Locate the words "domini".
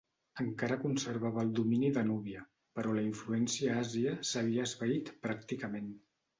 1.59-1.91